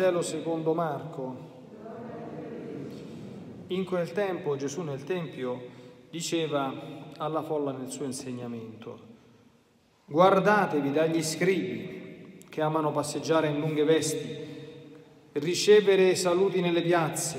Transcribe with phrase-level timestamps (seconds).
[0.00, 1.36] Vangelo secondo Marco.
[3.66, 5.60] In quel tempo Gesù nel Tempio
[6.08, 6.72] diceva
[7.18, 8.98] alla folla nel suo insegnamento,
[10.06, 14.38] guardatevi dagli scribi che amano passeggiare in lunghe vesti,
[15.32, 17.38] ricevere saluti nelle piazze,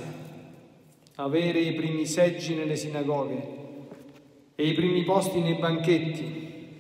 [1.16, 3.58] avere i primi seggi nelle sinagoghe
[4.54, 6.78] e i primi posti nei banchetti,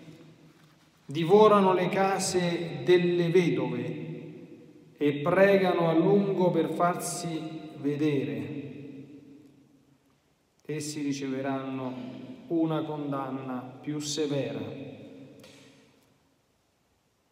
[1.05, 4.10] divorano le case delle vedove
[5.01, 8.59] e pregano a lungo per farsi vedere.
[10.63, 11.91] Essi riceveranno
[12.49, 14.59] una condanna più severa.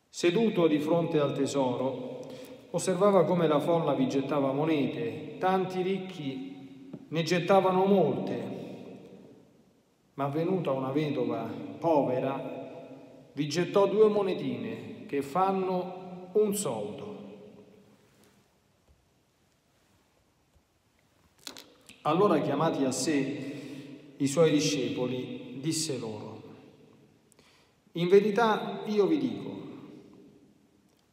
[0.09, 2.21] Seduto di fronte al tesoro,
[2.71, 8.43] osservava come la folla vi gettava monete, tanti ricchi ne gettavano molte,
[10.15, 17.08] ma venuta una vedova povera, vi gettò due monetine che fanno un soldo.
[22.03, 26.41] Allora chiamati a sé i suoi discepoli, disse loro,
[27.93, 29.57] in verità io vi dico,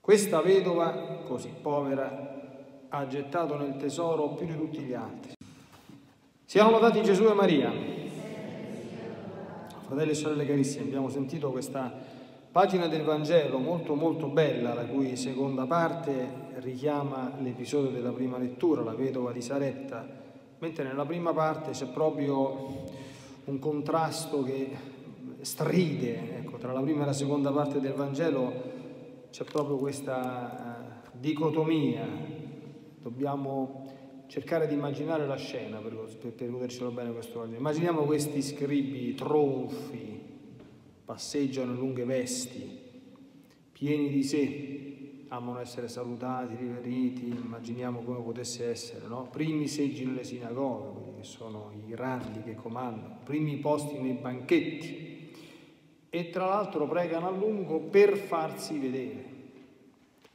[0.00, 5.32] questa vedova così povera ha gettato nel tesoro più di tutti gli altri.
[6.44, 7.72] Siamo lodati Gesù e Maria.
[9.86, 11.92] Fratelli e sorelle carissimi, abbiamo sentito questa
[12.52, 18.82] pagina del Vangelo molto molto bella, la cui seconda parte richiama l'episodio della prima lettura,
[18.82, 20.24] la vedova di Saretta
[20.58, 22.84] mentre nella prima parte c'è proprio
[23.44, 24.94] un contrasto che
[25.40, 28.74] stride, ecco, tra la prima e la seconda parte del Vangelo
[29.30, 32.06] c'è proprio questa uh, dicotomia,
[33.00, 37.58] dobbiamo cercare di immaginare la scena per, per, per godercelo bene questo Vangelo.
[37.58, 40.20] Immaginiamo questi scribi tronfi,
[41.04, 42.84] passeggiano in lunghe vesti,
[43.72, 44.85] pieni di sé,
[45.36, 49.28] amano essere salutati, riveriti, immaginiamo come potesse essere, no?
[49.30, 55.34] primi seggi nelle sinagoghe, quelli che sono i grandi che comandano, primi posti nei banchetti
[56.08, 59.34] e tra l'altro pregano a lungo per farsi vedere.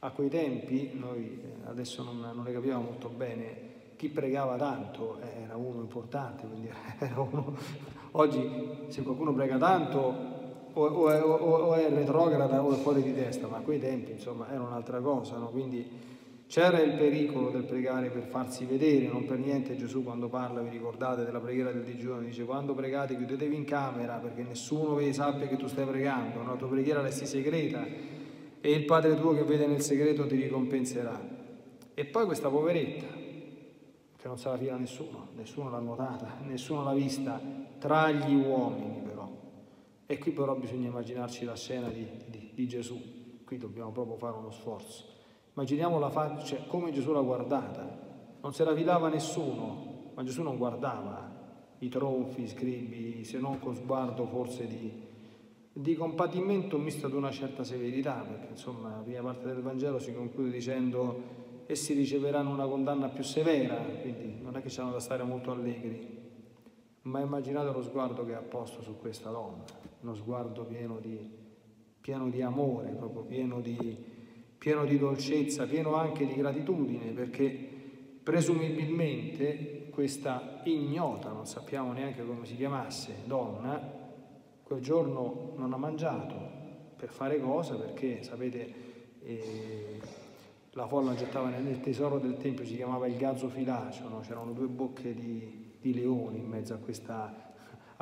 [0.00, 5.20] A quei tempi, noi eh, adesso non, non le capiamo molto bene, chi pregava tanto
[5.20, 6.68] era uno importante, quindi
[6.98, 7.56] era uno...
[8.12, 10.41] oggi se qualcuno prega tanto
[10.74, 14.12] o, o, o, o, è retrograda o è fuori di testa, ma a quei tempi
[14.12, 15.48] insomma era un'altra cosa, no?
[15.48, 16.10] quindi
[16.46, 20.68] c'era il pericolo del pregare per farsi vedere, non per niente Gesù quando parla, vi
[20.68, 25.56] ricordate della preghiera del digiuno, dice quando pregate chiudetevi in camera perché nessuno sappia che
[25.56, 27.86] tu stai pregando, la tua preghiera resti segreta
[28.64, 31.20] e il Padre tuo che vede nel segreto ti ricompenserà.
[31.94, 33.06] E poi questa poveretta,
[34.16, 37.40] che non se la fila nessuno, nessuno l'ha notata, nessuno l'ha vista
[37.78, 39.11] tra gli uomini.
[40.12, 43.00] E qui però bisogna immaginarci la scena di, di, di Gesù,
[43.46, 45.04] qui dobbiamo proprio fare uno sforzo.
[45.54, 50.42] Immaginiamo la faccia, cioè, come Gesù l'ha guardata, non se la filava nessuno, ma Gesù
[50.42, 54.92] non guardava i tronfi, i scribi, se non con sguardo forse di,
[55.72, 60.12] di compatimento misto ad una certa severità, perché insomma la prima parte del Vangelo si
[60.12, 61.22] conclude dicendo
[61.64, 66.21] essi riceveranno una condanna più severa, quindi non è che c'hanno da stare molto allegri,
[67.02, 69.64] ma immaginate lo sguardo che ha posto su questa donna
[70.02, 71.18] uno sguardo pieno di,
[72.00, 73.96] pieno di amore, proprio pieno di,
[74.58, 77.70] pieno di dolcezza, pieno anche di gratitudine, perché
[78.22, 84.00] presumibilmente questa ignota, non sappiamo neanche come si chiamasse, donna,
[84.62, 86.60] quel giorno non ha mangiato
[86.96, 87.76] per fare cosa?
[87.76, 88.74] Perché, sapete,
[89.22, 90.00] eh,
[90.70, 94.20] la folla gettava nel tesoro del Tempio, si chiamava il gazzo filacio, no?
[94.20, 97.50] c'erano due bocche di, di leoni in mezzo a questa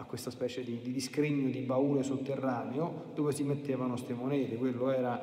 [0.00, 4.56] a questa specie di, di, scrigno di baule sotterraneo dove si mettevano queste monete.
[4.56, 5.20] Quello era,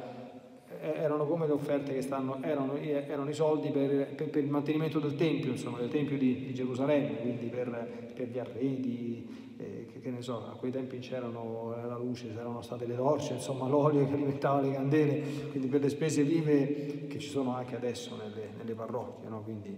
[0.79, 4.99] erano come le offerte che stanno, erano, erano i soldi per, per, per, il mantenimento
[4.99, 9.99] del Tempio, insomma, del Tempio di, di Gerusalemme, quindi per, per gli arredi, eh, che,
[9.99, 14.05] che, ne so, a quei tempi c'erano la luce, c'erano state le torce, insomma l'olio
[14.05, 18.51] che alimentava le candele, quindi per le spese vive che ci sono anche adesso nelle,
[18.55, 19.41] nelle parrocchie, no?
[19.41, 19.75] quindi,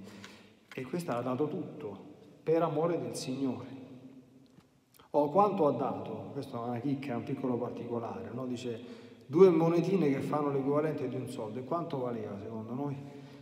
[0.75, 2.08] e questo ha dato tutto
[2.49, 3.77] per amore del Signore.
[5.11, 6.29] Oh, quanto ha dato?
[6.33, 8.45] Questa è una chicca, un piccolo particolare, no?
[8.45, 11.59] Dice due monetine che fanno l'equivalente di un soldo.
[11.59, 12.95] E quanto valeva secondo noi?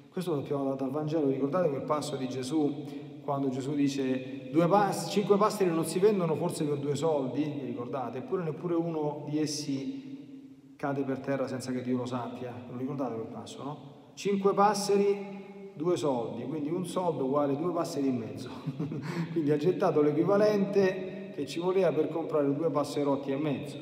[0.09, 1.27] Questo lo abbiamo dato al Vangelo.
[1.27, 2.85] Ricordate quel passo di Gesù
[3.23, 7.43] quando Gesù dice pass cinque pastri non si vendono forse per due soldi?
[7.43, 8.19] Vi ricordate?
[8.19, 12.53] Eppure neppure uno di essi cade per terra senza che Dio lo sappia.
[12.69, 13.77] Lo ricordate quel passo, no?
[14.13, 15.46] Cinque passeri,
[15.77, 18.49] due soldi, quindi un soldo uguale due passeri e mezzo.
[19.31, 23.77] quindi ha gettato l'equivalente che ci voleva per comprare due passerotti e mezzo.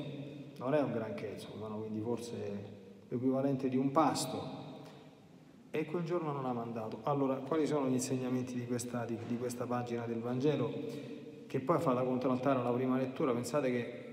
[0.60, 2.74] Non è un granché, insomma, quindi forse
[3.08, 4.64] l'equivalente di un pasto.
[5.72, 7.00] e quel giorno non ha mandato.
[7.04, 10.72] Allora, quali sono gli insegnamenti di questa, di, di questa pagina del Vangelo?
[11.48, 14.04] Che poi fa da contraltare alla prima lettura, pensate che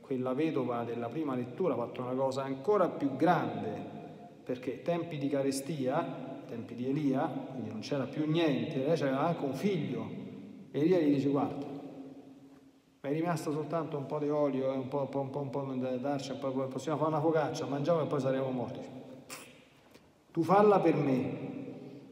[0.00, 3.96] quella vedova della prima lettura ha fatto una cosa ancora più grande,
[4.42, 9.44] perché tempi di carestia, tempi di Elia, quindi non c'era più niente, lei aveva anche
[9.44, 10.08] un figlio.
[10.70, 11.66] Elia gli dice guarda,
[13.00, 15.50] è rimasto soltanto un po' di olio e un po', un po', un po', un
[15.50, 18.80] po da darci, un po', possiamo fare una focaccia, mangiamo e poi saremo morti.
[20.32, 21.36] Tu falla per me,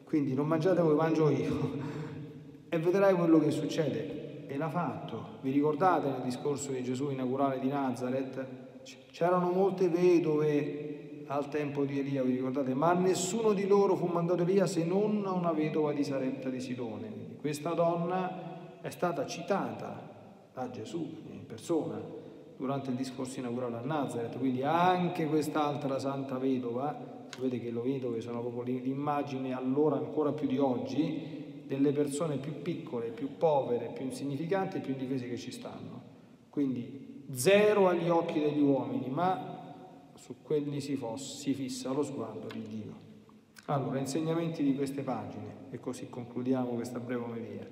[0.04, 1.70] quindi non mangiate voi, mangio io
[2.68, 4.46] e vedrai quello che succede.
[4.48, 5.38] E l'ha fatto.
[5.40, 8.46] Vi ricordate nel discorso di Gesù inaugurale di Nazareth?
[9.10, 10.95] C'erano molte vedove
[11.26, 12.74] al tempo di Elia, vi ricordate?
[12.74, 17.36] Ma nessuno di loro fu mandato Elia se non una vedova di Sarepta di Sidone.
[17.40, 20.14] Questa donna è stata citata
[20.52, 22.00] da Gesù in persona
[22.56, 28.20] durante il discorso inaugurale a Nazareth, quindi anche quest'altra santa vedova, sapete che le vedove
[28.20, 34.04] sono proprio l'immagine allora ancora più di oggi delle persone più piccole, più povere, più
[34.04, 36.02] insignificanti e più indifese che ci stanno.
[36.48, 39.55] Quindi zero agli occhi degli uomini, ma
[40.16, 43.04] su quelli si, fosse, si fissa lo sguardo di Dio.
[43.66, 47.68] Allora, insegnamenti di queste pagine, e così concludiamo questa breve omelia.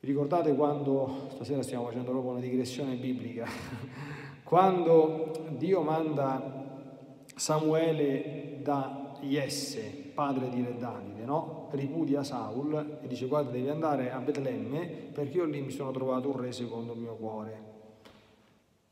[0.00, 3.46] Vi ricordate quando, stasera stiamo facendo proprio una digressione biblica,
[4.44, 6.86] quando Dio manda
[7.34, 11.68] Samuele da Jesse, padre di Re Davide, no?
[11.72, 16.30] ripudia Saul e dice guarda devi andare a Betlemme perché io lì mi sono trovato
[16.30, 17.66] un re secondo il mio cuore.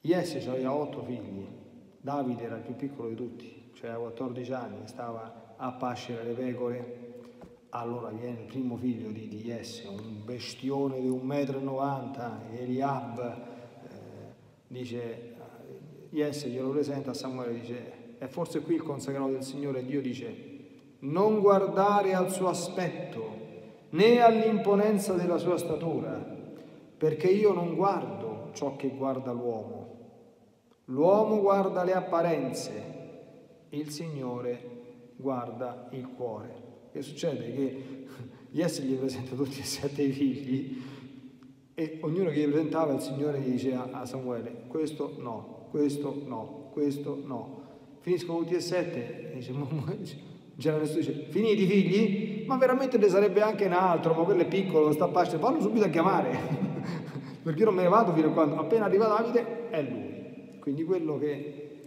[0.00, 1.46] Jesse aveva otto figli,
[2.06, 6.34] Davide era il più piccolo di tutti, cioè a 14 anni, stava a pascere le
[6.34, 7.14] pecore,
[7.70, 13.88] allora viene il primo figlio di, di Jesse, un bestione di 1,90 m, Eliab, eh,
[14.68, 15.34] dice,
[16.10, 20.34] Jesse glielo presenta a Samuele, dice, è forse qui il consacrato del Signore, Dio dice,
[21.00, 23.34] non guardare al suo aspetto,
[23.90, 26.24] né all'imponenza della sua statura,
[26.96, 29.86] perché io non guardo ciò che guarda l'uomo.
[30.86, 32.94] L'uomo guarda le apparenze,
[33.70, 36.64] il Signore guarda il cuore.
[36.92, 37.52] Che succede?
[37.52, 37.84] Che
[38.50, 40.82] Jesse gli presenta tutti e sette i figli
[41.74, 46.70] e ognuno che gli presentava il Signore gli diceva a Samuele questo no, questo no,
[46.72, 47.64] questo no.
[48.00, 49.52] Finiscono tutti e sette e dice,
[50.56, 52.46] c'era nessuno dice finiti i figli?
[52.46, 55.60] Ma veramente ne sarebbe anche un altro, ma quello è piccolo, sta a pace, fallo
[55.60, 56.38] subito a chiamare
[57.42, 60.15] perché io non me ne vado fino a quando appena arriva Davide è lui.
[60.66, 61.82] Quindi quello che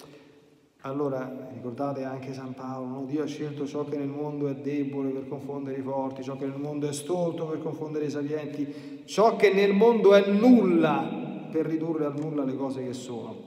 [0.83, 3.03] allora ricordate anche San Paolo, no?
[3.03, 6.45] Dio ha scelto ciò che nel mondo è debole per confondere i forti, ciò che
[6.45, 11.65] nel mondo è stolto per confondere i sapienti, ciò che nel mondo è nulla per
[11.65, 13.41] ridurre al nulla le cose che sono.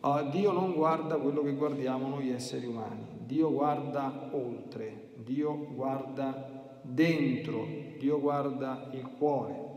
[0.00, 6.80] Uh, Dio non guarda quello che guardiamo noi esseri umani, Dio guarda oltre, Dio guarda
[6.80, 7.66] dentro,
[7.98, 9.68] Dio guarda il cuore.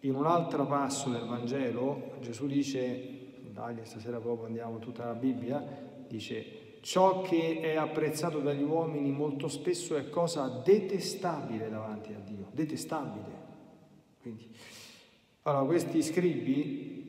[0.00, 3.15] In un altro passo del Vangelo Gesù dice,
[3.56, 5.64] dai, stasera proprio andiamo tutta la Bibbia,
[6.06, 12.48] dice ciò che è apprezzato dagli uomini molto spesso è cosa detestabile davanti a Dio,
[12.52, 13.44] detestabile.
[14.20, 14.54] Quindi,
[15.42, 17.04] allora, questi scribi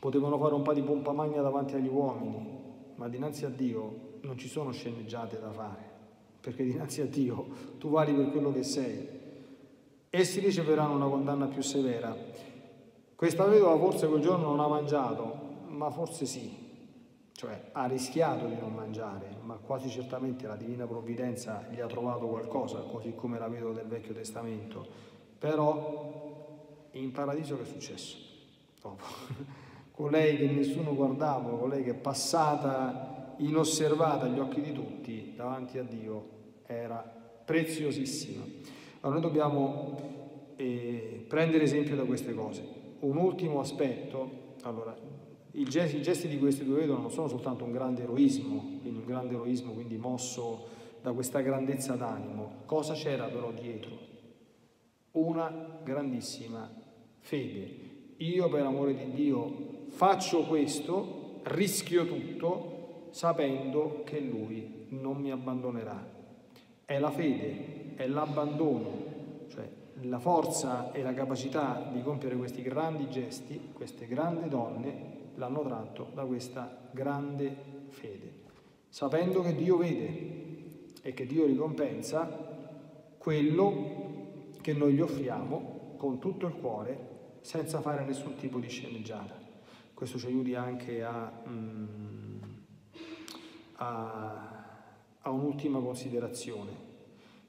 [0.00, 2.58] potevano fare un po' di pompa magna davanti agli uomini,
[2.94, 5.90] ma dinanzi a Dio non ci sono sceneggiate da fare,
[6.40, 7.46] perché dinanzi a Dio
[7.76, 9.06] tu vali per quello che sei.
[10.08, 12.16] Essi riceveranno una condanna più severa.
[13.18, 15.34] Questa vedova forse quel giorno non ha mangiato,
[15.70, 16.56] ma forse sì,
[17.32, 22.28] cioè ha rischiato di non mangiare, ma quasi certamente la divina provvidenza gli ha trovato
[22.28, 24.86] qualcosa, così come la vedo del Vecchio Testamento.
[25.36, 28.18] Però in paradiso che è successo?
[28.80, 29.02] Dopo.
[29.90, 35.82] colei che nessuno guardava, colei che è passata inosservata agli occhi di tutti davanti a
[35.82, 36.28] Dio,
[36.66, 36.98] era
[37.44, 38.44] preziosissima.
[39.00, 42.78] Allora noi dobbiamo eh, prendere esempio da queste cose.
[43.00, 44.96] Un ultimo aspetto, allora,
[45.52, 48.98] i gesti, i gesti di questi due vedono non sono soltanto un grande eroismo, quindi
[48.98, 50.66] un grande eroismo quindi mosso
[51.00, 54.06] da questa grandezza d'animo, cosa c'era però dietro?
[55.12, 56.70] Una grandissima
[57.20, 57.86] fede.
[58.16, 66.16] Io per amore di Dio faccio questo, rischio tutto, sapendo che Lui non mi abbandonerà.
[66.84, 68.90] È la fede, è l'abbandono,
[69.48, 69.68] cioè
[70.02, 76.10] la forza e la capacità di compiere questi grandi gesti, queste grandi donne l'hanno tratto
[76.14, 78.32] da questa grande fede,
[78.88, 82.46] sapendo che Dio vede e che Dio ricompensa
[83.18, 83.96] quello
[84.60, 89.36] che noi gli offriamo con tutto il cuore senza fare nessun tipo di sceneggiata.
[89.94, 92.38] Questo ci aiuti anche a, mm,
[93.76, 94.58] a
[95.28, 96.86] a un'ultima considerazione.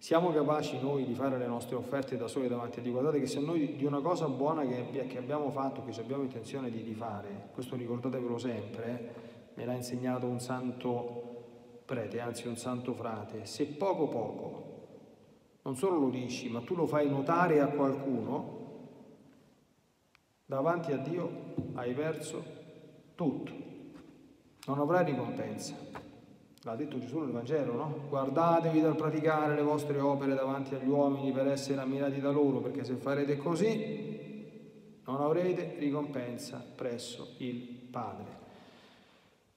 [0.01, 2.94] Siamo capaci noi di fare le nostre offerte da soli davanti a Dio?
[2.94, 6.72] Guardate che se noi di una cosa buona che, che abbiamo fatto, che abbiamo intenzione
[6.72, 9.13] di, di fare, questo ricordatevelo sempre,
[9.56, 14.68] me l'ha insegnato un santo prete, anzi un santo frate, se poco poco
[15.63, 18.58] non solo lo dici, ma tu lo fai notare a qualcuno,
[20.46, 22.41] davanti a Dio hai perso
[23.15, 23.51] tutto,
[24.65, 25.75] non avrai ricompensa.
[26.63, 28.01] L'ha detto Gesù nel Vangelo, no?
[28.10, 32.84] Guardatevi dal praticare le vostre opere davanti agli uomini per essere ammirati da loro, perché
[32.84, 34.18] se farete così
[35.06, 37.56] non avrete ricompensa presso il
[37.89, 38.38] Padre.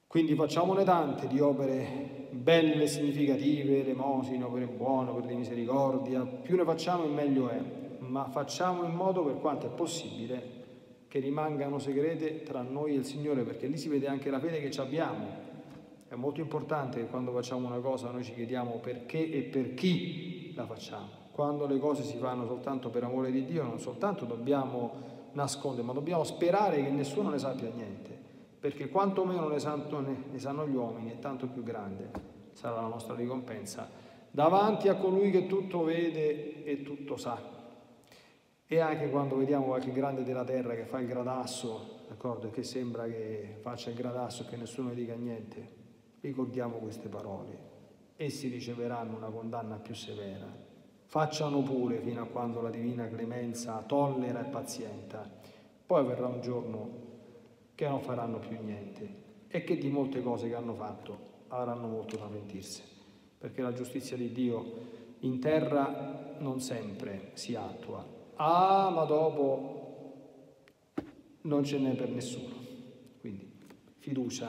[0.07, 6.65] Quindi facciamone tante di opere belle, significative, elemosine, opere buone, opere di misericordia, più ne
[6.65, 7.61] facciamo meglio è,
[7.99, 10.61] ma facciamo in modo per quanto è possibile
[11.09, 14.61] che rimangano segrete tra noi e il Signore, perché lì si vede anche la fede
[14.61, 15.51] che abbiamo.
[16.13, 20.53] È molto importante che quando facciamo una cosa noi ci chiediamo perché e per chi
[20.55, 21.09] la facciamo.
[21.33, 25.95] Quando le cose si fanno soltanto per amore di Dio, non soltanto dobbiamo nascondere, ma
[25.95, 28.11] dobbiamo sperare che nessuno ne sappia niente
[28.61, 32.11] perché quanto meno ne sanno, ne sanno gli uomini e tanto più grande
[32.53, 33.89] sarà la nostra ricompensa
[34.31, 37.41] davanti a colui che tutto vede e tutto sa.
[38.67, 43.07] E anche quando vediamo qualche grande della terra che fa il gradasso, d'accordo, che sembra
[43.07, 45.81] che faccia il gradasso e che nessuno dica niente,
[46.23, 47.71] ricordiamo queste parole.
[48.17, 50.47] Essi riceveranno una condanna più severa.
[51.05, 55.29] Facciano pure fino a quando la divina clemenza tollera e pazienta.
[55.85, 56.91] Poi verrà un giorno
[57.75, 62.17] che non faranno più niente e che di molte cose che hanno fatto avranno molto
[62.17, 62.83] da pentirsi,
[63.37, 64.65] perché la giustizia di Dio
[65.21, 68.07] in terra non sempre si attua.
[68.37, 69.81] Ah, ma dopo
[71.43, 72.55] non ce n'è per nessuno.
[73.21, 73.53] Quindi
[73.99, 74.49] fiducia